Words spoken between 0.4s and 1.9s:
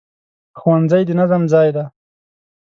ښوونځی د نظم ځای دی